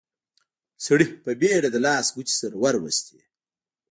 [0.85, 3.19] سړي په بيړه د لاس ګوتې سره وروستې.